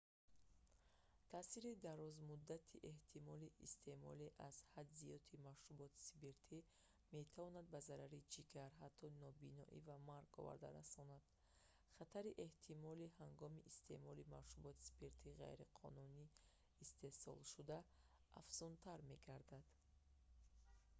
таъсири 1.31 1.71
дарозмуддати 1.85 2.75
эҳтимолии 2.91 3.57
истеъмоли 3.67 4.27
аз 4.47 4.55
ҳад 4.73 4.87
зиёди 4.99 5.41
машруботи 5.47 6.07
спиртӣ 6.11 6.57
метавонад 7.17 7.65
ба 7.73 7.79
зарари 7.87 8.27
ҷигар 8.33 8.71
ҳатто 8.81 9.05
нобиноӣ 9.23 9.77
ва 9.87 9.97
марг 10.09 10.31
оварда 10.41 10.67
расонад 10.79 11.23
хатари 11.95 12.37
эҳтимолӣ 12.47 13.05
ҳангоми 13.21 13.65
истеъмоли 13.71 14.29
машруботи 14.35 14.87
спиртии 14.91 15.37
ғайриқонунӣ 15.41 16.25
истеҳсолшуда 16.83 17.77
афзунтар 18.41 18.99
мегардад 19.11 19.65